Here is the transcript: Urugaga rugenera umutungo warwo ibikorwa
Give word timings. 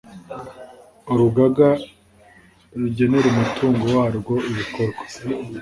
Urugaga 1.11 1.69
rugenera 2.79 3.25
umutungo 3.33 3.83
warwo 3.97 4.33
ibikorwa 4.51 5.03